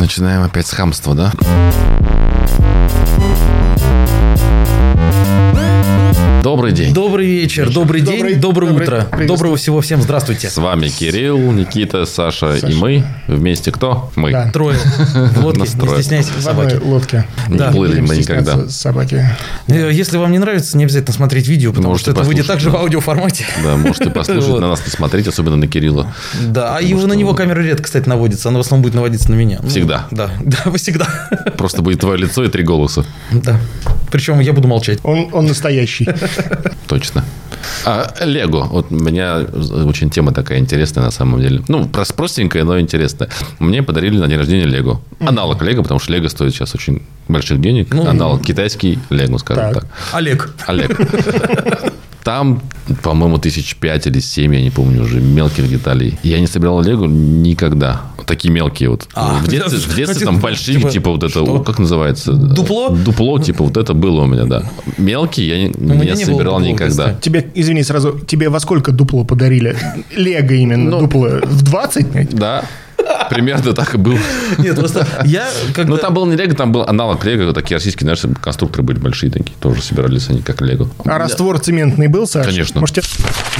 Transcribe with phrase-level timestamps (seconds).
[0.00, 1.30] Начинаем опять с хамства, да?
[6.42, 6.94] Добрый день.
[6.94, 8.96] Добрый вечер, добрый день, Добрый- доброе добрый- утро.
[9.02, 9.28] приветствую.
[9.28, 10.48] Доброго всего всем, здравствуйте.
[10.48, 12.74] С вами Кирилл, Никита, Саша, и Саша.
[12.76, 13.04] мы.
[13.26, 14.10] Вместе кто?
[14.16, 14.32] Мы.
[14.32, 14.50] Да.
[14.50, 14.78] Трое
[15.14, 16.76] в лодке, не стесняйтесь, В собаки.
[16.82, 17.26] лодке.
[17.48, 17.70] Не Да.
[17.70, 18.68] плыли мы никогда.
[18.70, 19.22] Собаки.
[19.68, 22.70] Э, Если вам не нравится, не обязательно смотреть видео, потому Можете что это выйдет также
[22.70, 22.78] в да.
[22.78, 23.44] аудиоформате.
[23.62, 26.14] Да, можете послушать, на нас не смотреть, особенно на Кирилла.
[26.42, 28.48] Да, а его, на него камера редко, кстати, наводится.
[28.48, 29.58] Она в основном будет наводиться на меня.
[29.62, 30.06] Ну, Всегда.
[30.10, 31.06] Да, да, всегда.
[31.58, 33.04] Просто будет твое лицо и три голоса.
[33.30, 33.58] Да.
[34.10, 34.98] Причем я буду молчать.
[35.04, 36.08] Он, он настоящий.
[36.88, 37.24] Точно.
[37.84, 38.64] А Лего.
[38.64, 39.38] Вот у меня
[39.84, 41.62] очень тема такая интересная на самом деле.
[41.68, 43.28] Ну, прос- простенькая, но интересная.
[43.58, 45.00] Мне подарили на день рождения Лего.
[45.20, 47.92] Аналог Лего, потому что Лего стоит сейчас очень больших денег.
[47.92, 49.74] Ну, Аналог китайский Лего, скажем Так.
[49.82, 49.86] так.
[50.12, 50.54] Олег.
[50.66, 50.98] Олег.
[52.30, 52.62] Там,
[53.02, 56.16] по-моему, тысяч пять или семь, я не помню уже, мелких деталей.
[56.22, 58.02] Я не собирал Лего никогда.
[58.24, 59.08] Такие мелкие вот.
[59.14, 61.58] А, в детстве, я в детстве там большие, типа, типа, вот это, что?
[61.58, 62.32] как называется?
[62.32, 62.90] Дупло?
[62.90, 64.62] Дупло, типа вот это было у меня, да.
[64.96, 67.14] Мелкие я не, меня не собирал никогда.
[67.14, 69.76] Тебе, извини, сразу, тебе во сколько дупло подарили?
[70.14, 71.00] Лего именно, Ну.
[71.00, 71.30] дупло.
[71.42, 72.30] В 20?
[72.30, 72.64] Да,
[73.28, 74.18] примерно так и было.
[74.58, 75.90] Нет, просто я когда...
[75.90, 77.52] Ну, там был не Лего, там был аналог Лего.
[77.52, 79.56] Такие российские, знаешь, конструкторы были большие такие.
[79.60, 80.88] Тоже собирались они как Лего.
[81.04, 82.46] А раствор цементный был, Саш?
[82.46, 82.80] Конечно.
[82.80, 83.06] Может, тебе...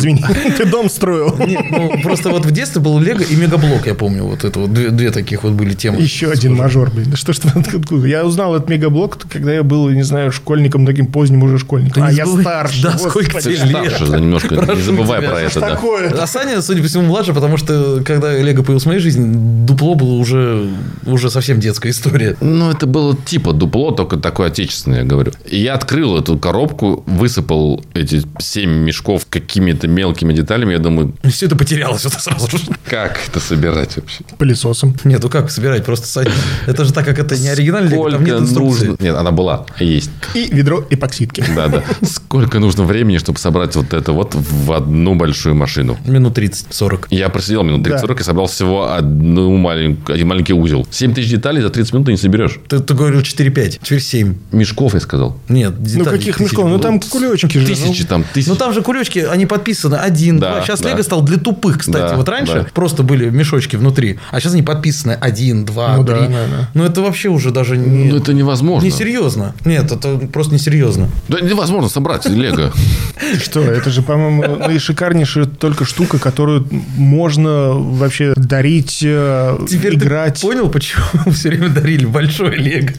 [0.00, 0.24] Извини,
[0.56, 1.36] ты дом строил.
[1.38, 4.24] Нет, ну просто вот в детстве был Лего и Мегаблок, я помню.
[4.24, 6.00] Вот это вот две, две таких вот были темы.
[6.00, 7.10] Еще один мажор, блин.
[7.10, 8.06] Да что ж ты откуда?
[8.06, 12.02] Я узнал этот мегаблок, когда я был, не знаю, школьником, таким поздним уже школьником.
[12.02, 12.82] А я старше.
[12.82, 13.92] Да, сколько тебе лет?
[13.92, 14.54] старше, немножко.
[14.54, 15.70] Не забывай про это, да.
[15.70, 16.10] Такое.
[16.10, 19.94] А Саня, судя по всему, младше, потому что когда Лего появился в моей жизни, дупло
[19.94, 20.68] было уже,
[21.06, 22.36] уже совсем детская история.
[22.40, 25.32] Ну, это было типа дупло, только такое отечественное, я говорю.
[25.48, 30.72] И я открыл эту коробку, высыпал эти семь мешков какими-то мелкими деталями.
[30.72, 32.64] Я думаю, все это потерялось вот сразу же.
[32.88, 34.24] как это собирать вообще?
[34.38, 34.94] Пылесосом.
[35.04, 35.84] Нет, ну как собирать?
[35.84, 36.30] Просто Саня.
[36.66, 38.86] Это же так как это не оригинальный Лего, там нет инструкции.
[38.88, 39.02] нужно...
[39.04, 40.10] Нет, она была, есть.
[40.34, 41.44] И ведро эпоксидки.
[41.54, 41.82] Да, да.
[42.02, 45.98] Сколько нужно времени, чтобы собрать вот это вот в одну большую машину?
[46.06, 47.06] Минут 30-40.
[47.10, 48.14] Я просидел минут 30-40 Да.
[48.20, 50.86] и собрал всего одну маленькую, один маленький узел.
[50.90, 52.58] 7 тысяч деталей за 30 минут ты не соберешь.
[52.68, 54.34] Ты, ты говорил 4-5, теперь 7.
[54.52, 55.36] Мешков, я сказал.
[55.48, 56.68] Нет, Ну, деталей каких тысяч мешков?
[56.68, 57.66] Ну, там кулечки же.
[57.66, 58.48] Тысячи там, тысячи.
[58.48, 60.62] Ну, там же кулечки, они подписаны один, Да, два.
[60.62, 60.90] Сейчас да.
[60.90, 62.10] Лего стал для тупых, кстати.
[62.12, 62.66] Да, вот раньше да.
[62.72, 66.14] просто были мешочки внутри, а сейчас они подписаны один, два, Ну три.
[66.14, 66.68] да, да, да.
[66.74, 68.10] Ну, это вообще уже даже не...
[68.10, 68.86] Ну, это невозможно.
[68.86, 69.54] Несерьезно.
[69.64, 71.08] Нет, это просто несерьезно.
[71.28, 72.72] Да невозможно собрать Лего.
[73.42, 76.66] Что, это же, по-моему, наишикарнейшая только штука, которую
[76.96, 80.40] можно вообще дарить, э, Теперь играть.
[80.40, 82.90] понял, почему все время дарили большой Лего?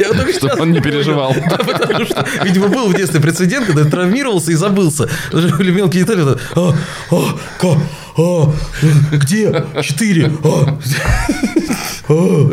[0.00, 1.34] Я только Чтобы он не переживал.
[1.34, 5.08] Потому что, видимо, был в детстве прецедент, когда травмировался и забылся.
[5.32, 6.22] Даже были мелкие детали.
[6.54, 6.74] А,
[7.10, 7.78] а, ка,
[8.16, 8.52] а,
[9.12, 9.64] где?
[9.82, 10.32] Четыре.
[10.44, 10.78] А,
[12.08, 12.50] а.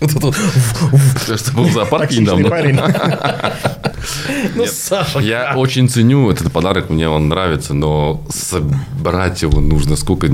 [0.00, 2.48] Вот это что, был в зоопарке недавно.
[4.54, 5.18] Ну, Саша.
[5.20, 10.28] Я очень ценю этот подарок, мне он нравится, но собрать его нужно сколько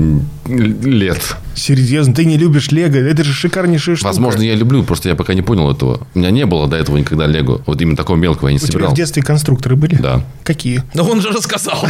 [0.47, 1.35] лет.
[1.55, 2.95] Серьезно, ты не любишь Лего?
[2.97, 4.07] Это же шикарнейшая штука.
[4.07, 6.07] Возможно, я люблю, просто я пока не понял этого.
[6.15, 7.61] У меня не было до этого никогда Лего.
[7.65, 8.91] Вот именно такого мелкого я не У тебя собирал.
[8.91, 9.95] в детстве конструкторы были?
[9.95, 10.23] Да.
[10.43, 10.83] Какие?
[10.93, 11.85] Но он же рассказал.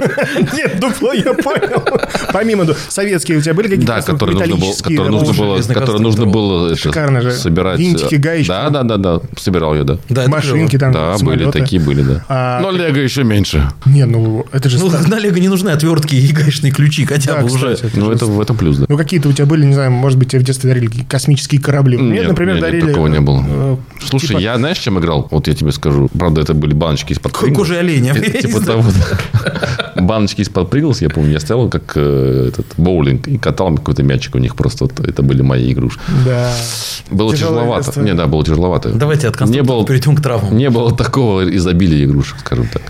[0.54, 1.82] Нет, дупло я понял.
[2.32, 6.00] Помимо ду- советские у тебя были какие-то Да, которые нужно было, которые нужно было, которые
[6.00, 7.32] нужно было же.
[7.32, 7.78] собирать.
[7.78, 8.48] Винтики, гаечки.
[8.48, 9.20] Да, да, да, да.
[9.36, 9.98] Собирал я, да.
[10.08, 11.44] Да, Машинки там, Да, самолеты.
[11.50, 12.24] были такие, были, да.
[12.28, 13.68] А- Но Лего еще меньше.
[13.86, 14.78] Не, ну это же...
[14.78, 17.74] Ну, на Лего не нужны отвертки и гаечные ключи, хотя Да, бы уже.
[17.74, 17.92] кстати.
[17.96, 18.86] Ну, это в этом плюс, да.
[18.88, 21.96] Ну, какие-то у тебя были, не знаю, может быть, тебе в детстве дарили космические корабли.
[21.96, 22.86] Мне, Нет, например, нет, дарили...
[22.88, 23.44] такого не было.
[23.46, 25.28] э, Слушай, типа- я знаешь, чем играл?
[25.30, 26.08] Вот я тебе скажу.
[26.18, 28.14] Правда, это были баночки из-под Ко- кожи оленя.
[28.14, 28.84] Типа того.
[29.96, 34.34] Баночки из-под Принглс, я помню, я стоял как э, этот боулинг и катал какой-то мячик
[34.34, 34.86] у них просто.
[35.04, 36.00] Это были мои игрушки.
[36.24, 36.52] Да.
[37.10, 38.00] Было тяжеловато.
[38.00, 38.90] Не, да, было тяжеловато.
[38.90, 40.56] Давайте от не конструктора было, перейдем к травмам.
[40.56, 42.82] не было такого изобилия игрушек, скажем так.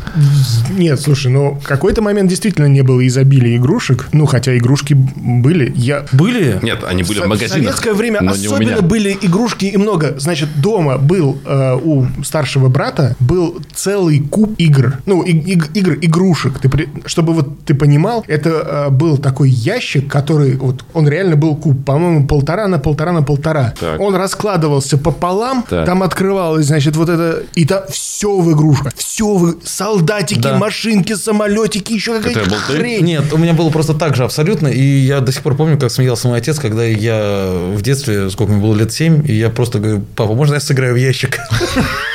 [0.76, 4.09] Нет, слушай, ну, в какой-то момент действительно не было изобилия игрушек.
[4.12, 5.72] Ну, хотя игрушки были.
[5.76, 6.04] Я...
[6.12, 6.59] Были?
[6.62, 7.53] Нет, они были в В магазинах.
[7.76, 10.15] советское время особенно были игрушки и много.
[10.18, 14.98] Значит, дома был э, у старшего брата был целый куб игр.
[15.07, 16.59] Ну, и- иг- игр, игрушек.
[16.59, 21.36] Ты при- Чтобы вот ты понимал, это э, был такой ящик, который вот он реально
[21.36, 23.74] был куб, по-моему, полтора на полтора на полтора.
[23.78, 24.01] Так.
[24.01, 25.86] Он раскладывался пополам, Так.
[25.86, 29.54] там открывалось, значит, вот это и там все в игрушках, все в
[30.01, 30.57] солдатики, Да.
[30.57, 33.05] машинки, самолетики, еще какая-то хрень.
[33.05, 34.69] Нет, у меня было просто так же абсолютно.
[34.69, 38.53] И я до сих пор помню, как смеялся мой отец, когда я в детстве, сколько
[38.53, 41.39] мне было лет 7, и я просто говорю, папа, можно я сыграю в ящик?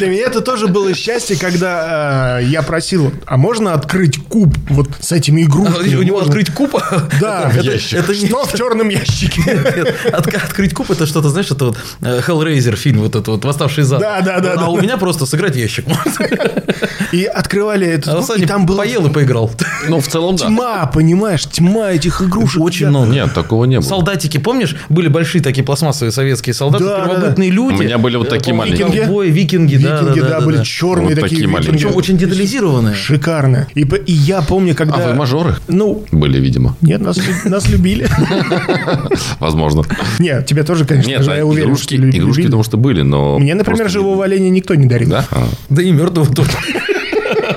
[0.00, 4.88] Для меня это тоже было счастье, когда э, я просил, а можно открыть куб вот
[4.98, 5.94] с этими А игрушками?
[5.94, 6.28] У него Можно?
[6.30, 6.74] открыть куб?
[7.20, 7.98] Да, это, ящик.
[7.98, 9.42] это не Что в черном ящике?
[9.46, 13.44] Нет, от- Открыть куб это что-то, знаешь, это вот э, Hellraiser фильм, вот этот вот
[13.44, 14.00] «Восставший зад».
[14.00, 14.68] Да, да, да, А да.
[14.68, 15.84] у меня просто сыграть ящик.
[17.12, 19.50] И открывали А этот куб, Саня и там была поел и поиграл.
[19.88, 20.46] Ну, в целом, да.
[20.46, 22.62] тьма, понимаешь, тьма этих игрушек.
[22.62, 23.10] Очень Я- много.
[23.12, 23.86] Нет, такого не было.
[23.88, 27.74] Солдатики, помнишь, были большие такие пластмассовые советские солдаты, Да, да, первобытные люди.
[27.74, 28.86] У меня были вот такие маленькие.
[29.02, 30.64] Ковбои, викинги, да, Викинги, да, да, да, были да.
[30.64, 31.52] черные Вот такие такие викинги.
[31.52, 31.72] маленькие.
[31.74, 32.94] Причем очень детализированные.
[32.94, 33.66] Шикарно.
[33.74, 34.94] И, и я помню, когда...
[34.94, 36.76] А вы мажоры Ну, были, видимо.
[36.80, 38.08] нет, нас, нас любили.
[39.40, 39.82] Возможно.
[40.18, 43.02] Нет, тебя тоже, конечно Нет, же, а я уверен, игрушки, что игрушки, потому что были,
[43.02, 43.38] но...
[43.38, 45.10] Мне, например, живого не- оленя никто не дарил.
[45.10, 45.24] Да?
[45.30, 45.48] А.
[45.68, 46.50] Да и мертвого тоже.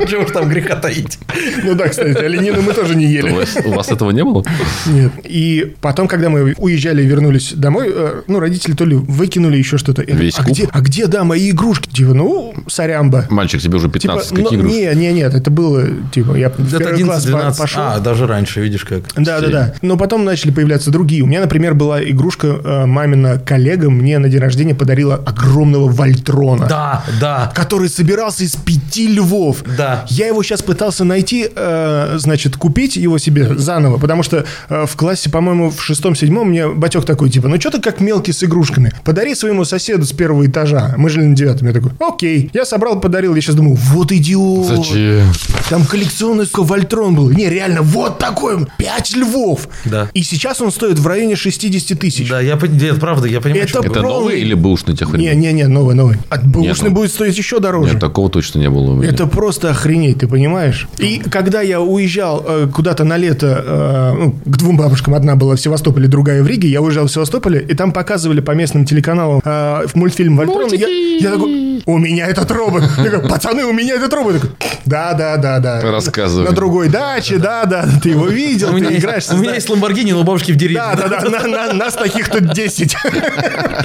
[0.08, 1.20] Чего ж там греха таить?
[1.64, 3.30] Ну да, кстати, оленину мы тоже не ели.
[3.66, 4.44] у вас этого не было?
[4.86, 5.12] Нет.
[5.24, 9.78] И потом, когда мы уезжали и вернулись домой, э, ну, родители то ли выкинули еще
[9.78, 10.04] что-то.
[10.04, 10.54] Говорю, Весь а куб?
[10.54, 11.90] где, а где, да, мои игрушки?
[11.90, 13.26] Типа, ну, сорямба.
[13.30, 14.76] Мальчик, тебе уже Типа, 15, ну, какие игрушки?
[14.76, 15.84] не, не, нет, это было,
[16.14, 17.58] типа, я в первый класс по- 11-12.
[17.58, 17.82] пошел.
[17.84, 19.04] А, даже раньше, видишь как.
[19.16, 19.74] Да, да, да.
[19.82, 21.22] Но потом начали появляться другие.
[21.24, 26.68] У меня, например, была игрушка, э, мамина коллега мне на день рождения подарила огромного Вольтрона.
[26.68, 27.52] Да, да.
[27.56, 29.64] Который собирался из пяти львов.
[29.78, 29.93] Да.
[30.10, 34.96] Я его сейчас пытался найти, э, значит, купить его себе заново, потому что э, в
[34.96, 38.92] классе, по-моему, в шестом-седьмом мне батек такой, типа, ну что ты как мелкий с игрушками?
[39.04, 40.94] Подари своему соседу с первого этажа.
[40.98, 41.68] Мы жили на девятом.
[41.68, 42.50] Я такой, окей.
[42.54, 43.36] Я собрал, подарил.
[43.36, 44.66] Я сейчас думаю, вот идиот.
[44.68, 45.28] Зачем?
[45.70, 47.30] Там коллекционный Вольтрон был.
[47.30, 48.68] Не, реально, вот такой он.
[48.78, 49.68] Пять львов.
[49.86, 50.10] Да.
[50.14, 52.30] И сейчас он стоит в районе 60 тысяч.
[52.30, 53.64] Да, я пон- нет, правда, я понимаю.
[53.64, 55.40] Это что- Это новый или бэушный тех времен?
[55.40, 56.18] Не-не-не, новый, новый.
[56.30, 57.92] От бэушный ну- будет стоить еще дороже.
[57.92, 59.10] Нет, такого точно не было у меня.
[59.10, 60.88] Это просто охренеть, ты понимаешь?
[60.98, 65.56] И когда я уезжал э, куда-то на лето э, ну, к двум бабушкам, одна была
[65.56, 69.42] в Севастополе, другая в Риге, я уезжал в Севастополе, и там показывали по местным телеканалам
[69.44, 70.70] э, мультфильм Вольтрон.
[70.74, 72.84] Я, я такой, у меня этот робот.
[72.98, 74.42] Я говорю, пацаны, у меня этот робот.
[74.86, 75.82] Да, да, да, да.
[75.82, 76.46] Рассказывай.
[76.50, 79.30] На другой даче, да, да, ты его видел, У меня, ты есть, играешь.
[79.32, 80.82] у меня есть Ламборгини, но у бабушки в деревне.
[80.96, 82.96] Да, да, да, на- на- нас таких тут 10.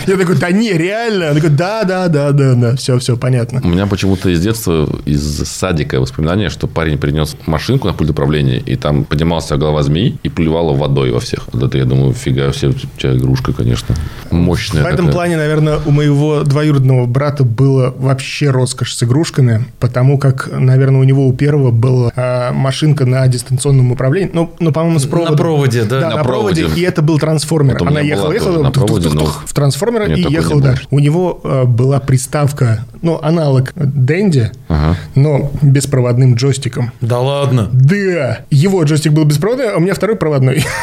[0.06, 1.28] Я такой, да не, реально.
[1.30, 3.60] Он такой, да, да, да, да, да, все, все, понятно.
[3.64, 8.58] У меня почему-то из детства, из садика воспоминания, что парень принес машинку на пульт управления,
[8.58, 11.48] и там поднимался голова змеи и плевала водой во всех.
[11.52, 13.94] Вот это я думаю, фига все, у тебя игрушка, конечно.
[14.30, 15.12] Мощная В этом такая.
[15.12, 21.04] плане, наверное, у моего двоюродного брата было вообще роскошь с игрушками, потому как, наверное, у
[21.04, 25.36] него у первого была а, машинка на дистанционном управлении, ну, ну по-моему, с На проводом.
[25.36, 26.00] проводе, да.
[26.00, 26.62] Да, На на, проводе.
[26.62, 26.80] проводе.
[26.80, 27.76] и это был трансформер.
[27.82, 30.86] Она ехала, ехала, на в трансформера и ехала дальше.
[30.90, 34.96] У него э, была приставка, ну, аналог Дэнди, Ага.
[35.14, 36.92] но беспроводным джойстиком.
[37.00, 37.68] Да ладно.
[37.72, 40.64] Да, его джойстик был беспроводной, а у меня второй проводной.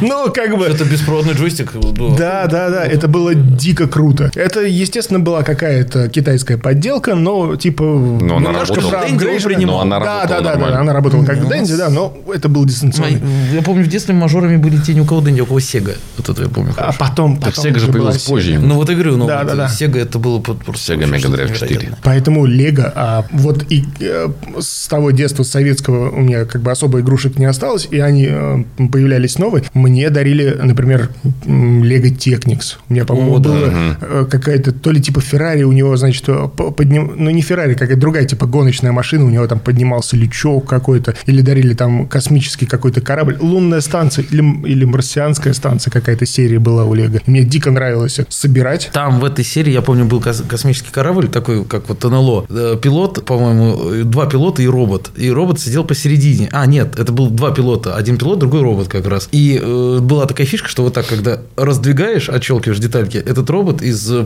[0.00, 0.64] Ну, как бы...
[0.64, 1.72] Это беспроводный джойстик.
[1.74, 4.30] ну, Да, да, да, это было дико круто.
[4.34, 9.66] Это, естественно, была какая-то китайская подделка, но типа она немножко работала.
[9.66, 12.64] Но она да, работала да, да, да, она работала как Дэнди, да, но это был
[12.64, 13.20] дистанционный.
[13.52, 15.92] Я помню, в детстве мажорами были те, не у кого Дэнди, у кого Сега.
[16.16, 16.72] Вот это я помню.
[16.76, 18.58] А потом, Так Sega же появилась позже.
[18.58, 19.28] Ну вот и говорю, ну.
[19.68, 21.70] Сега это было под- просто Sega Что-то Drive 4.
[21.70, 21.98] невероятное.
[22.02, 24.28] Поэтому Лего, а вот и э,
[24.58, 28.64] с того детства советского у меня как бы особо игрушек не осталось, и они э,
[28.76, 29.64] появлялись новые.
[29.74, 31.10] Мне дарили, например,
[31.44, 32.76] Лего Technics.
[32.88, 33.50] У меня, по-моему, да.
[33.50, 33.68] была
[34.00, 37.12] э, какая-то то ли типа Феррари, у него, значит, по- подним...
[37.16, 41.40] ну не Феррари, какая-то другая типа гоночная машина, у него там поднимался лючок какой-то, или
[41.40, 46.94] дарили там космический какой-то корабль, лунная станция или, или марсианская станция какая-то серия была у
[46.94, 47.20] Лего.
[47.26, 48.90] Мне дико нравилось собирать.
[48.92, 52.46] Там в этой серии, я помню, был кос- космический корабль, такой, как вот НЛО.
[52.48, 55.10] Э, Пилот, по-моему, э, два пилота и робот.
[55.16, 56.48] И робот сидел посередине.
[56.52, 57.96] А, нет, это был два пилота.
[57.96, 59.28] Один пилот, другой робот как раз.
[59.32, 64.10] И э, была такая фишка, что вот так, когда раздвигаешь, отщелкиваешь детальки, этот робот из
[64.10, 64.24] э,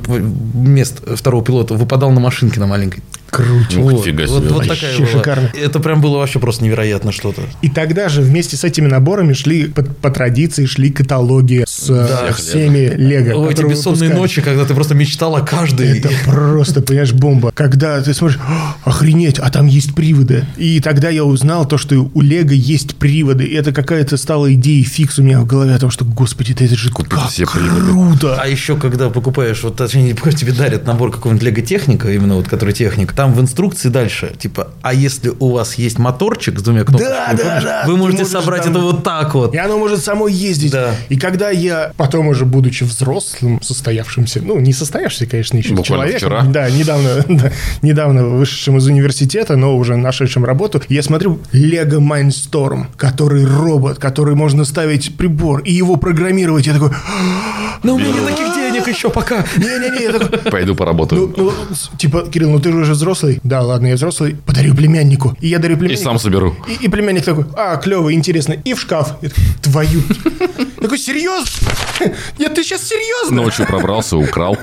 [0.55, 3.03] мест второго пилота выпадал на машинке на маленькой.
[3.31, 3.81] Круче.
[3.81, 4.49] Ух, Вот, фига вот, себе.
[4.49, 5.07] вот Вообще такая была.
[5.09, 5.51] шикарно.
[5.61, 7.43] Это прям было вообще просто невероятно что-то.
[7.61, 12.27] И тогда же вместе с этими наборами шли, по, по традиции, шли каталоги с Да.
[12.29, 13.39] э, всеми Лего.
[13.47, 15.99] Ой, эти бессонные ночи, когда ты просто мечтал о каждой.
[15.99, 17.53] Это просто, понимаешь, бомба.
[17.55, 20.45] Когда ты смотришь, «О, охренеть, а там есть приводы.
[20.57, 23.45] И тогда я узнал то, что у Лего есть приводы.
[23.45, 26.77] И это какая-то стала идея фикс у меня в голове о том, что, господи, это
[26.77, 27.81] же Купить как все приводы.
[27.83, 28.37] круто.
[28.41, 32.75] А еще, когда покупаешь, вот точнее, тебе дарят набор какого-нибудь Лего техника, именно вот который
[32.75, 37.09] техник, там в инструкции дальше, типа, а если у вас есть моторчик с двумя кнопками,
[37.11, 39.55] Да, да, да, вы можете собрать там- это вот так вот.
[39.55, 40.73] И оно может само ездить.
[40.73, 40.95] Да.
[41.09, 46.07] И когда я я потом уже, будучи взрослым, состоявшимся, ну, не состоявшийся, конечно, еще Буквально
[46.07, 46.17] человек.
[46.19, 46.43] вчера.
[46.43, 47.53] Да, недавно, да,
[47.83, 54.35] недавно вышедшим из университета, но уже нашедшим работу, я смотрю Lego Mindstorm, который робот, который
[54.35, 56.67] можно ставить прибор и его программировать.
[56.67, 56.91] Я такой,
[57.83, 59.45] Но у меня нет таких денег еще пока.
[59.57, 61.33] не-не-не, я такой, Пойду ну, поработаю.
[61.37, 63.41] ну, с- типа, Кирилл, ну ты же уже взрослый.
[63.45, 64.37] Да, ладно, я взрослый.
[64.47, 65.37] Подарю племяннику.
[65.41, 66.03] И я дарю И племяннику.
[66.03, 66.55] сам соберу.
[66.69, 68.55] И, и племянник такой, а, клево, интересно.
[68.65, 69.15] И в шкаф.
[69.23, 70.03] Я такой, Твою.
[70.81, 71.47] Такой, серьезно?
[72.39, 73.43] Нет, ты сейчас серьезно?
[73.43, 74.57] Ночью пробрался, украл.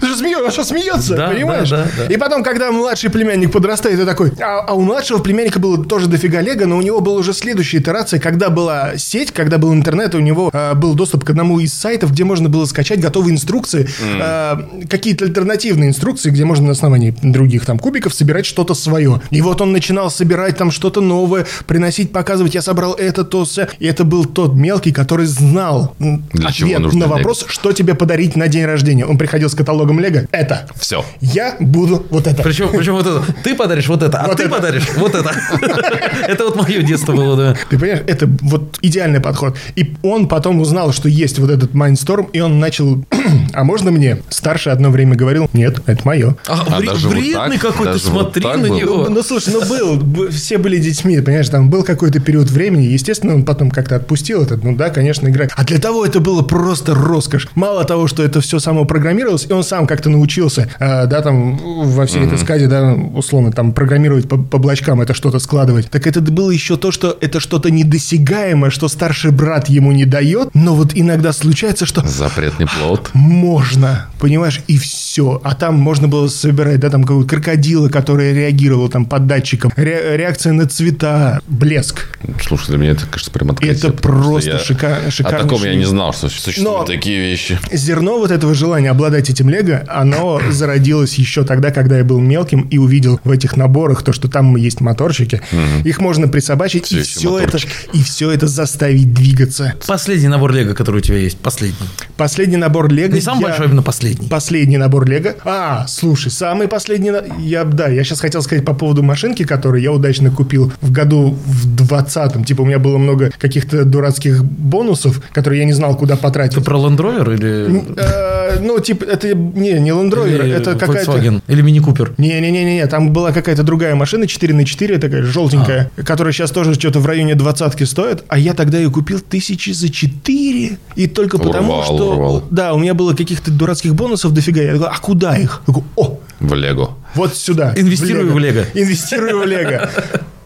[0.00, 1.68] Ты же смеешься, а что смеется, Да, понимаешь?
[1.70, 2.14] да, да, да.
[2.14, 4.32] И потом, когда младший племянник подрастает, ты такой...
[4.40, 7.78] А, а у младшего племянника было тоже дофига лего, но у него была уже следующая
[7.78, 11.58] итерация, когда была сеть, когда был интернет, и у него а, был доступ к одному
[11.60, 13.88] из сайтов, где можно было скачать готовые инструкции,
[14.20, 19.20] а, какие-то альтернативные инструкции, где можно на основании других там кубиков собирать что-то свое.
[19.30, 23.68] И вот он начинал собирать там что-то новое, приносить, показывать, я собрал это, то, все.
[23.78, 27.16] И это был тот мелкий, который знал Для чего ответ нужно на лего.
[27.16, 29.06] вопрос, что тебе подарить на день рождения.
[29.06, 30.26] Он приходил с каталогом Лего.
[30.30, 30.68] Это.
[30.76, 31.04] Все.
[31.20, 32.42] Я буду вот это.
[32.42, 33.24] Причем, причем вот это.
[33.42, 34.54] Ты подаришь вот это, а Вот ты это.
[34.54, 35.32] подаришь вот это.
[36.28, 37.56] Это вот мое детство было, да.
[37.70, 39.56] Ты понимаешь, это вот идеальный подход.
[39.76, 43.04] И он потом узнал, что есть вот этот Mindstorm, и он начал,
[43.52, 44.18] а можно мне?
[44.28, 46.36] Старший одно время говорил, нет, это мое.
[46.46, 47.60] А, А вре- даже вот вредный так?
[47.60, 48.76] какой-то, Даже вот смотри так на было?
[48.78, 49.06] него.
[49.08, 53.44] Ну, слушай, ну был, все были детьми, понимаешь, там был какой-то период времени, естественно, он
[53.44, 55.50] потом как-то отпустил этот, ну да, конечно, играть.
[55.56, 57.48] А для того это было просто роскошь.
[57.54, 61.56] Мало того, что это все само программировалось, и он сам как-то научился, э, да, там
[61.56, 65.90] во всей этой сказе, да, условно, там программировать по, по блочкам, это что-то складывать.
[65.90, 70.50] Так это было еще то, что это что-то недосягаемое, что старший брат ему не дает,
[70.54, 73.10] но вот иногда случается, что Запретный плод.
[73.36, 75.40] Можно, понимаешь, и все.
[75.44, 80.16] А там можно было собирать, да, там какого-то крокодила, который реагировал там под датчиком, ре-
[80.16, 82.08] реакция на цвета, блеск.
[82.42, 83.76] Слушай, для меня это, кажется, прям открытие.
[83.76, 87.58] Это просто шика- О шикарнейший- таком я не знал, что существуют Но- такие вещи.
[87.72, 92.62] Зерно вот этого желания обладать этим лего, оно зародилось еще тогда, когда я был мелким
[92.62, 95.40] и увидел в этих наборах то, что там есть моторчики.
[95.84, 97.58] Их можно присобачить, Все и все, это,
[97.92, 99.74] и все это заставить двигаться.
[99.86, 101.76] Последний набор Лего, который у тебя есть, последний.
[102.16, 103.15] Последний набор лего...
[103.16, 104.28] Не самый я- большой, а именно последний.
[104.28, 105.34] Последний набор Лего.
[105.44, 107.10] А, слушай, самый последний...
[107.38, 111.36] Я, да, я сейчас хотел сказать по поводу машинки, которую я удачно купил в году
[111.46, 112.44] в 20-м.
[112.44, 116.54] Типа у меня было много каких-то дурацких бонусов, которые я не знал, куда потратить.
[116.56, 117.82] Ты про Land Rover или...
[117.96, 121.12] Э, Ну, типа, это не, не Land Rover, это какая-то...
[121.12, 121.42] Volkswagen?
[121.48, 122.12] Или Мини Купер?
[122.18, 127.00] Не-не-не-не, там была какая-то другая машина 4 на 4 такая желтенькая, которая сейчас тоже что-то
[127.00, 130.78] в районе двадцатки стоит, а я тогда ее купил тысячи за 4.
[130.96, 132.12] И только потому, Урвал, что...
[132.12, 132.44] урвал.
[132.50, 134.62] Да, у меня было каких-то дурацких бонусов дофига.
[134.62, 135.62] Я такой, а куда их?
[135.66, 136.96] Я такой, о, В Лего.
[137.14, 137.72] вот сюда.
[137.76, 138.64] Инвестирую в Лего.
[138.74, 139.88] Инвестирую в Лего.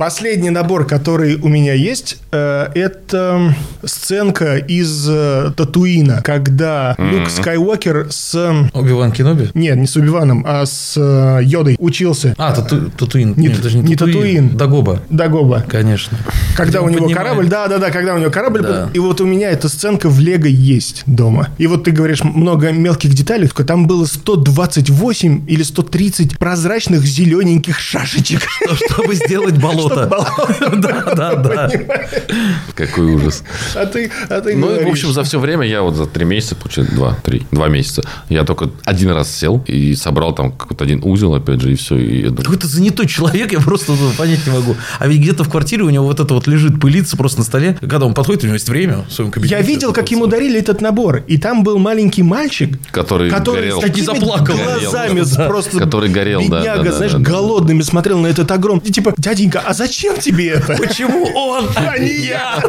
[0.00, 3.54] Последний набор, который у меня есть, э, это
[3.84, 8.34] сценка из э, Татуина, когда Люк Скайуокер с...
[8.72, 9.50] Оби-Ван Кеноби?
[9.52, 12.34] Нет, не с Убиваном, а с э, Йодой учился.
[12.38, 13.34] А, тату- Татуин.
[13.36, 14.14] Не Нет, т- даже не не Татуин.
[14.14, 14.56] Татуин.
[14.56, 15.02] Дагоба.
[15.10, 15.66] Дагоба.
[15.68, 16.16] Конечно.
[16.56, 17.18] Когда у него поднимает.
[17.18, 18.68] корабль, да, да, да, когда у него корабль, Да.
[18.86, 21.48] был, и вот у меня эта сценка в Лего есть дома.
[21.58, 27.78] И вот ты говоришь много мелких деталей, только там было 128 или 130 прозрачных зелененьких
[27.78, 28.40] шашечек.
[28.90, 29.89] Чтобы сделать болото.
[30.80, 31.70] Да, да, да.
[32.74, 33.42] Какой ужас.
[33.74, 36.54] А ты, а ты Ну, в общем, за все время я вот за три месяца,
[36.56, 41.00] получается, два, три, два месяца, я только один раз сел и собрал там какой-то один
[41.02, 41.96] узел, опять же, и все.
[41.96, 44.76] И я Какой-то занятой человек, я просто понять не могу.
[44.98, 47.76] А ведь где-то в квартире у него вот это вот лежит, пылится просто на столе.
[47.80, 49.54] Когда он подходит, у него есть время в своем кабинете.
[49.54, 53.78] Я видел, как ему дарили этот набор, и там был маленький мальчик, который, который горел.
[53.78, 54.56] с такими заплакал.
[54.56, 55.46] глазами Горел, да.
[55.46, 57.24] просто Который горел, да, бедняга, да, да, знаешь, да, да.
[57.24, 58.90] голодными смотрел на этот огромный.
[58.90, 60.76] Типа, дяденька, а зачем тебе это?
[60.76, 62.60] Почему он, А не я.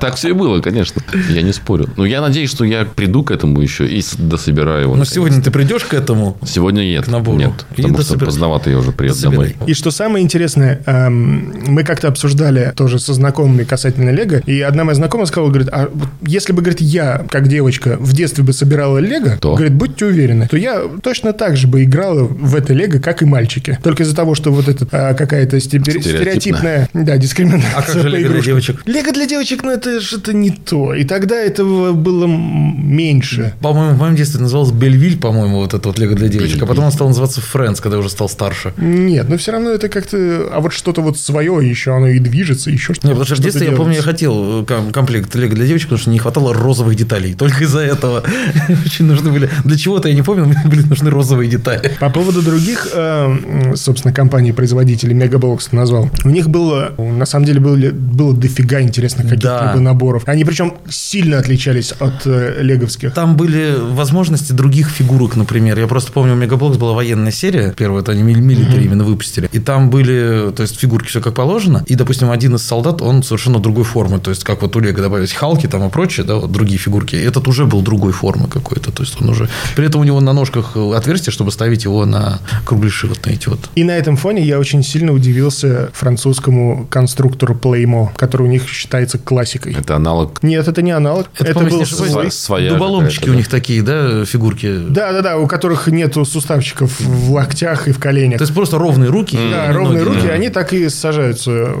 [0.00, 1.00] Так все и было, конечно.
[1.30, 1.88] Я не спорю.
[1.96, 4.96] Но я надеюсь, что я приду к этому еще и дособираю его.
[4.96, 6.36] Но сегодня ты придешь к этому.
[6.44, 7.04] Сегодня нет.
[7.04, 7.38] к набору.
[7.38, 9.56] Нет, потому что поздновато я уже приеду домой.
[9.66, 14.84] И что самое интересное, эм, мы как-то обсуждали тоже со знакомыми касательно Лего, и одна
[14.84, 15.90] моя знакомая сказала, говорит, а
[16.26, 19.54] если бы, говорит, я, как девочка, в детстве бы собирала Лего, То?
[19.54, 23.24] говорит, будьте уверены, то я точно так же бы играла в это Лего, как и
[23.24, 23.78] мальчики.
[23.82, 26.88] Только из-за того, что вот это а, какая-то степер- Стереотипная.
[26.92, 28.82] да, дискриминация А как же по Лего для девочек?
[28.86, 30.94] Лего для девочек, ну это что-то не то.
[30.94, 33.54] И тогда этого было меньше.
[33.60, 36.62] По-моему, в моем детстве это называлось Belville, по-моему, вот это вот Лего для девочек.
[36.62, 38.72] А потом он стал называться Friends, когда я уже стал старше.
[38.76, 40.48] Нет, но все равно это как-то...
[40.52, 43.08] А вот что-то вот свое еще, оно и движется, еще что-то.
[43.08, 43.82] Не, потому что в детстве, я делается.
[43.82, 47.34] помню, я хотел э, ком- комплект Лего для девочек, потому что не хватало розовых деталей.
[47.34, 48.22] Только из-за этого
[48.84, 49.48] очень нужны были...
[49.64, 51.92] Для чего-то я не помню, но мне были нужны розовые детали.
[52.00, 56.10] По поводу других, э, собственно, компаний-производителей Mega Bloks назвал.
[56.24, 59.80] У них было, на самом деле, было, было дофига интересных каких-либо Да.
[59.80, 60.22] наборов.
[60.26, 63.12] Они причем сильно отличались от э, леговских.
[63.14, 65.78] Там были возможности других фигурок, например.
[65.78, 67.72] Я просто помню, у Mega Bloks была военная серия.
[67.76, 69.48] Первая, это они мили- милитари именно выпустили.
[69.52, 71.84] И там были, то есть, фигурки все как положено.
[71.86, 74.18] И, допустим, один из солдат, он совершенно другой формы.
[74.18, 77.16] То есть, как вот у Лего добавить Халки там и прочее, да, вот другие фигурки.
[77.16, 78.92] Этот уже был другой формы какой-то.
[78.92, 79.48] То есть, он уже...
[79.76, 83.48] При этом у него на ножках отверстие, чтобы ставить его на кругляши вот на эти
[83.48, 83.60] вот.
[83.74, 89.18] И на этом фоне я очень сильно удивился французскому конструктору Playmo, который у них считается
[89.18, 89.74] классикой.
[89.74, 91.28] Это аналог Нет, это не аналог.
[91.38, 92.30] Это, Это, был свой.
[92.30, 94.78] своя Дуболомчики у них такие, да, фигурки.
[94.88, 98.38] Да-да-да, у которых нету суставчиков в локтях и в коленях.
[98.38, 99.36] То есть, просто ровные руки.
[99.36, 100.16] Да, и ровные ноги.
[100.16, 101.72] руки, они так и сажаются.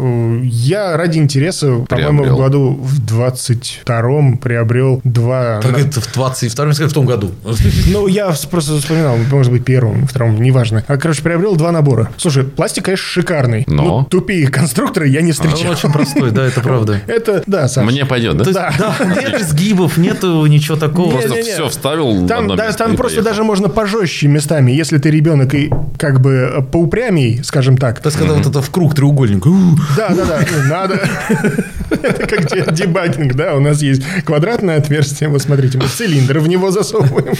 [0.42, 5.60] Я ради интереса, по-моему, в году в 22-м приобрел два...
[5.60, 7.32] Как это в 22 в том году?
[7.86, 10.84] Ну, я просто вспоминал, может быть, первым, втором, неважно.
[10.86, 12.10] А, короче, приобрел два набора.
[12.16, 13.64] Слушай, пластик, конечно, шикарный.
[13.66, 13.82] Но?
[14.00, 15.72] Ну, тупее конструкторы я не Он встречал.
[15.72, 17.00] очень простой, да, это правда.
[17.06, 17.84] Это, да, Саш.
[17.84, 18.44] Мне пойдет, да?
[18.52, 18.72] Да.
[18.78, 21.10] да, нет изгибов, нету ничего такого.
[21.18, 23.22] Просто все вставил Там, да, просто поехал.
[23.22, 28.00] даже можно пожестче местами, если ты ребенок и как бы поупрямей, скажем так.
[28.00, 29.44] То есть, когда вот это в круг треугольник.
[29.96, 31.00] Да, да, да, ну, надо.
[31.90, 36.48] Это как де- дебагинг, да, у нас есть квадратное отверстие, вот смотрите, мы цилиндр в
[36.48, 37.34] него засовываем,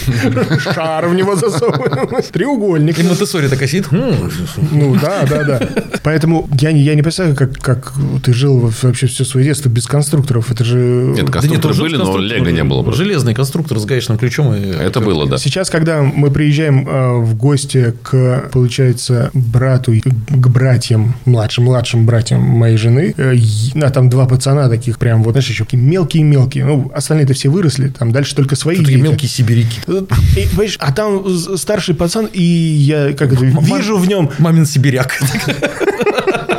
[0.60, 2.98] шар в него засовываем, треугольник.
[2.98, 3.88] И Монтессори такая сидит.
[3.92, 4.30] «М,
[4.70, 5.68] Ну, да, да, да.
[6.02, 9.68] Поэтому я не, я не представляю, как, как ты жил во- вообще все свое детство
[9.68, 10.50] без конструкторов.
[10.50, 10.76] Это же...
[11.16, 12.82] Нет, конструкторы уже были, но лего не было.
[12.82, 13.02] просто.
[13.04, 14.54] Железный конструктор с гаечным ключом.
[14.54, 15.38] и- Это было, да.
[15.38, 22.04] Сейчас, когда мы приезжаем э, в гости к, получается, брату, и к братьям, младшим, младшим
[22.06, 23.34] братьям моей жены, э,
[23.82, 26.64] а там два пацана таких прям, вот, знаешь, еще мелкие-мелкие.
[26.64, 29.06] Ну, остальные-то все выросли, там дальше только свои Такие дети.
[29.08, 29.80] мелкие сибиряки.
[30.36, 31.24] И, понимаешь, а там
[31.56, 35.18] старший пацан, и я как это, вижу в нем, Мамин сибиряк.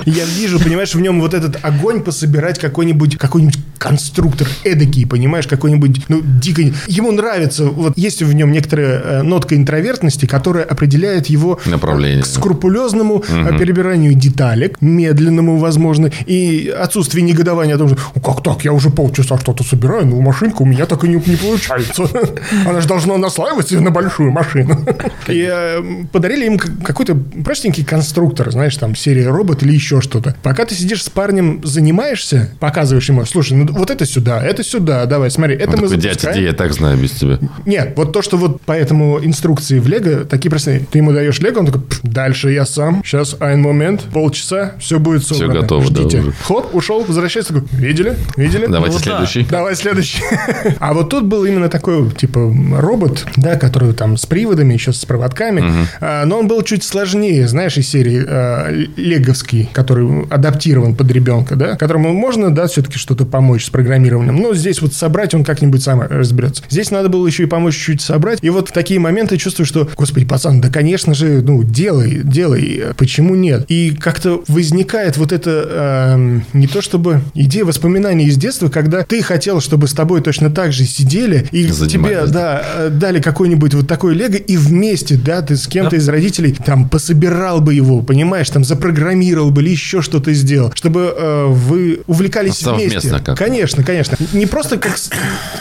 [0.06, 6.02] я вижу, понимаешь, в нем вот этот огонь пособирать какой-нибудь какой-нибудь конструктор эдакий, понимаешь, какой-нибудь,
[6.08, 6.62] ну, дико...
[6.88, 12.24] Ему нравится, вот есть в нем некоторая э, нотка интровертности, которая определяет его Направление.
[12.24, 18.44] к скрупулезному э, перебиранию деталек, медленному, возможно, и отсутствие негодования о том, что «Ну, как
[18.44, 22.08] так, я уже полчаса что-то собираю, но машинка у меня так и не, не получается.
[22.66, 24.86] Она же должна наслаиваться на большую машину.
[25.28, 30.36] И э, подарили им какой-то простенький конструктор, знаешь, там, серия робот или еще что-то.
[30.44, 35.06] Пока ты сидишь с парнем, занимаешься, показываешь ему, слушай, ну вот это сюда, это сюда,
[35.06, 36.38] давай, смотри, это Он мы такой, дядя, запускаем».
[36.38, 37.40] иди, я так знаю без тебя.
[37.66, 40.86] Нет, вот то, что вот поэтому инструкции в Лего такие простые.
[40.92, 45.00] Ты ему даешь Лего, он такой, «Пф, дальше я сам, сейчас один момент, полчаса, все
[45.00, 45.62] будет собрано.
[45.62, 46.20] готово, да, Ждите.
[46.20, 46.34] уже.
[46.44, 48.66] Хоп, ушел, возвращается, такой, видели, видели?
[48.68, 49.04] Давайте да.
[49.04, 49.44] следующий.
[49.50, 50.24] Давай следующий.
[50.80, 55.06] А вот тут был именно такой, типа, робот, да, который там с приводами, еще с
[55.06, 55.64] проводками.
[56.02, 61.56] А, Но он был чуть сложнее, знаешь, из серии а, леговский, который адаптирован под ребенка,
[61.56, 64.36] да, которому можно, да, все-таки что-то помочь с программированием.
[64.36, 66.64] Но здесь вот собрать он как-нибудь сам разберется.
[66.70, 68.40] Здесь надо было еще и помочь чуть собрать.
[68.42, 72.84] И вот в такие моменты чувствую, что, господи, пацан, да, конечно же, ну, делай, делай,
[72.98, 73.66] почему нет?
[73.70, 79.22] И как-то возникает вот это эм, не то чтобы идея воспоминаний из детства, когда ты
[79.22, 83.74] хотел, чтобы с тобой точно так же сидели и тебе, Занимались, да, э, дали какой-нибудь
[83.74, 88.02] вот такой лего, и вместе, да, ты с кем-то из родителей там пособирал бы его,
[88.02, 93.10] понимаешь, там запрограммировал бы или еще что-то сделал, чтобы э, вы увлекались Совместно вместе.
[93.10, 93.36] как-то.
[93.46, 94.18] Конечно, конечно.
[94.34, 94.98] Не просто как,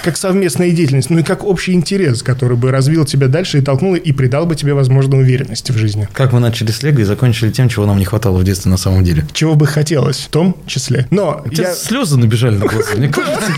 [0.03, 3.95] как совместная деятельность, но и как общий интерес, который бы развил тебя дальше и толкнул,
[3.95, 6.09] и придал бы тебе, возможно, уверенности в жизни.
[6.15, 8.79] Как мы начали с Лего и закончили тем, чего нам не хватало в детстве на
[8.79, 9.27] самом деле.
[9.35, 11.07] Чего бы хотелось в том числе.
[11.11, 11.75] Но я...
[11.75, 12.95] слезы набежали на глаза.
[12.97, 13.53] Мне кажется.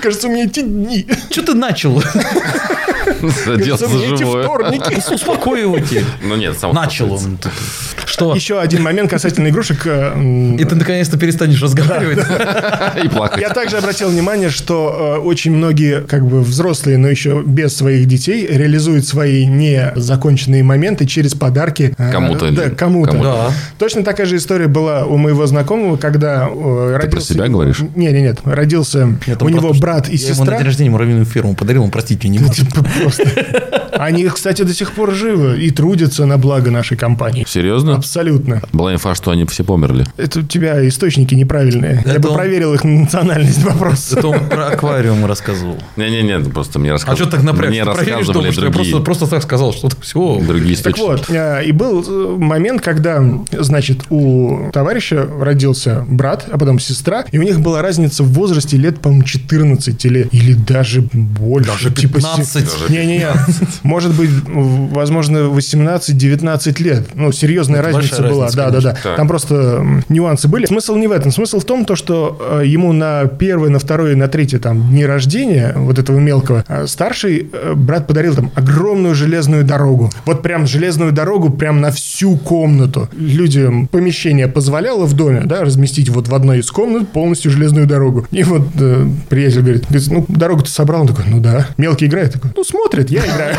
[0.00, 1.06] Кажется, у меня эти дни.
[1.30, 1.96] что ты начал?
[1.96, 4.48] У за живое.
[5.10, 5.78] Успокой его.
[6.22, 7.38] Ну нет, сам Начал он.
[8.12, 8.34] Что?
[8.34, 9.86] Еще один момент касательно игрушек.
[9.86, 12.18] э, И ты наконец-то перестанешь разговаривать.
[13.02, 13.40] И плакать.
[13.40, 18.06] Я также обратил внимание, что э, очень многие, как бы взрослые, но еще без своих
[18.06, 21.94] детей, реализуют свои незаконченные моменты через подарки.
[21.96, 23.16] э, Кому-то Да, кому-то.
[23.16, 23.50] Да.
[23.78, 27.32] Точно такая же история была у моего знакомого, когда родился...
[27.32, 27.78] себя говоришь?
[27.96, 28.40] Не, не, нет.
[28.44, 30.56] Родился у про него брат и Я ему на сестра.
[30.58, 32.50] день рождения муравьиную ферму подарил, он простить меня не.
[32.50, 33.24] Типа просто.
[33.92, 37.46] Они, кстати, до сих пор живы и трудятся на благо нашей компании.
[37.48, 37.94] Серьезно?
[37.96, 38.02] Абсолютно.
[38.72, 40.04] Была инфа, что они все померли.
[40.16, 42.02] Это у тебя источники неправильные.
[42.04, 44.12] Я Это бы он- проверил их национальность вопрос.
[44.12, 45.78] Это он про аквариум рассказывал.
[45.96, 47.22] Не-не-не, просто мне А рассказывали.
[47.28, 47.70] что так напрягся?
[47.70, 50.40] Мне рассказывали что я другие, просто, просто так сказал, что все.
[50.46, 51.00] другие Так источники.
[51.06, 53.22] вот, э, и был э, момент, когда,
[53.52, 58.76] значит, у товарища родился брат, а потом сестра, и у них была разница в возрасте
[58.76, 61.70] лет, по-моему, 14 или, или даже больше.
[61.70, 62.90] Даже Типа се- 15.
[62.90, 63.28] Не-не-не.
[63.82, 67.06] Может быть, возможно, 18-19 лет.
[67.14, 68.44] Ну, серьезная Это разница большая была.
[68.44, 68.98] разница, Да, да, да.
[69.02, 69.16] Так.
[69.16, 70.66] Там просто нюансы были.
[70.66, 71.30] Смысл не в этом.
[71.32, 75.04] Смысл в том, то, что э, ему на первое, на второе, на третье там дни
[75.06, 80.10] рождения вот этого мелкого э, старший э, брат подарил там огромную железную дорогу.
[80.24, 83.08] Вот прям железную дорогу прям на всю комнату.
[83.12, 88.26] Людям помещение позволяло в доме, да, разместить вот в одной из комнат полностью железную дорогу.
[88.30, 91.02] И вот э, приятель говорит, говорит, ну, дорогу ты собрал?
[91.02, 91.66] Он такой, ну да.
[91.76, 92.32] Мелкий играет?
[92.32, 93.54] Такой, ну, смотрит, я играю.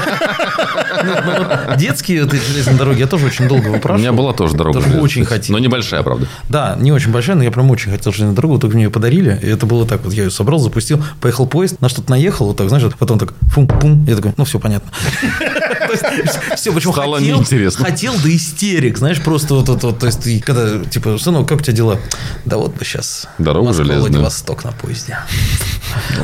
[1.78, 4.00] Детские вот эти железные дороги я тоже очень долго У выпрашивал.
[4.00, 4.80] меня была тоже дорога.
[4.82, 5.54] Железная, очень хотел.
[5.54, 6.28] Но небольшая, правда.
[6.50, 9.40] Да, не очень большая, но я прям очень хотел железную дорогу, только мне ее подарили,
[9.42, 12.58] и это было так вот, я ее собрал, запустил, поехал поезд, на что-то наехал, вот
[12.58, 14.90] так, знаешь, вот потом так, фум-пум, я такой, ну, все понятно.
[16.56, 17.86] Все, почему Стало хотел, неинтересно.
[17.86, 21.60] хотел до истерик, знаешь, просто вот это вот, то есть, ты когда, типа, сынок, как
[21.60, 22.00] у тебя дела?
[22.46, 24.02] Да вот бы сейчас Дорогу железную.
[24.02, 25.18] Владивосток на поезде.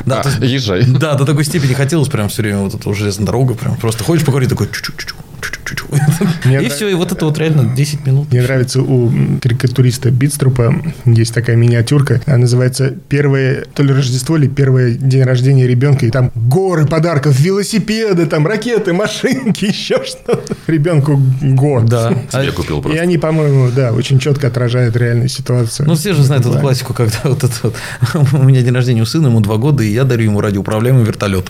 [0.06, 0.84] Да, А, есть- езжай.
[0.86, 4.26] да, до такой степени хотелось прям все время вот эту железную дорогу, прям просто ходишь
[4.26, 5.14] по городу такой чу-чу-чу-чу,
[6.46, 8.32] И все, и вот это вот реально 10 минут.
[8.32, 10.74] Мне нравится у карикатуриста Битструпа
[11.06, 12.22] есть такая миниатюрка.
[12.26, 16.06] Она называется «Первое то ли Рождество, или первое день рождения ребенка».
[16.06, 20.56] И там горы подарков, велосипеды, там ракеты, машинки, еще что-то.
[20.68, 21.86] Ребенку год.
[21.86, 22.14] Да.
[22.32, 23.02] Себе купил И просто.
[23.02, 25.88] они, по-моему, да, очень четко отражают реальную ситуацию.
[25.88, 27.76] Ну, все же знают эту классику, когда вот это вот...
[28.34, 31.50] У меня день рождения у сына, ему два года, и я дарю ему радиоуправляемый вертолет.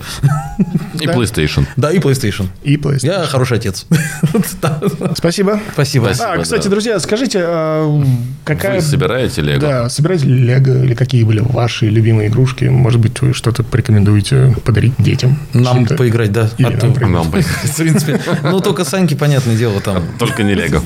[0.96, 1.66] И PlayStation.
[1.76, 2.48] Да, и PlayStation.
[2.64, 3.06] И PlayStation.
[3.06, 3.86] Я хороший отец.
[5.16, 5.60] Спасибо.
[5.74, 6.12] Спасибо.
[6.14, 6.34] Спасибо.
[6.34, 8.04] А, кстати, друзья, скажите, а,
[8.44, 8.76] какая...
[8.76, 9.60] Вы собираете Лего?
[9.60, 12.66] Да, собираете ли Лего или какие были ваши любимые игрушки?
[12.66, 15.40] Может быть, вы что-то порекомендуете подарить детям?
[15.54, 16.50] Нам поиграть, да.
[16.58, 17.46] Или А нам поиграть.
[17.64, 18.20] В принципе.
[18.44, 20.04] Ну, только Саньки, понятное дело, там...
[20.20, 20.82] Только не Лего.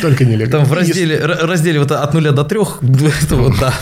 [0.00, 0.50] Только не Лего.
[0.50, 2.78] Там в разделе, разделе вот от нуля до трех,
[3.22, 3.72] это вот, да.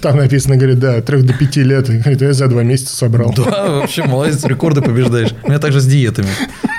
[0.00, 1.88] Там написано, говорит, да, от 3 до 5 лет.
[1.88, 3.32] Говорит, я за два месяца собрал.
[3.36, 5.30] Да, вообще, молодец, рекорды побеждаешь.
[5.42, 6.28] У меня также с диетами.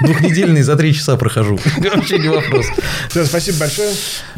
[0.01, 1.60] Двухнедельные за три часа прохожу.
[1.95, 2.65] Вообще не вопрос.
[3.10, 3.89] Все, спасибо большое.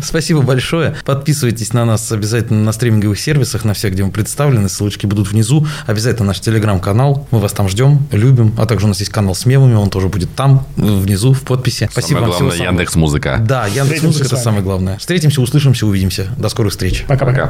[0.02, 0.96] Спасибо большое.
[1.06, 4.70] Подписывайтесь на нас обязательно на стриминговых сервисах, на всех, где мы представлены.
[4.70, 5.65] Ссылочки будут внизу.
[5.86, 7.28] Обязательно наш телеграм-канал.
[7.32, 8.54] Мы вас там ждем, любим.
[8.58, 9.74] А также у нас есть канал с мемами.
[9.74, 11.89] Он тоже будет там, внизу, в подписи.
[11.91, 12.32] Спасибо Самое вам.
[12.36, 12.72] всего главное, самого.
[12.72, 13.38] Яндекс Музыка.
[13.48, 14.98] Да, Яндекс Встретимся Музыка с это самое главное.
[14.98, 16.28] Встретимся, услышимся, увидимся.
[16.38, 17.06] До скорых встреч.
[17.08, 17.46] Пока-пока.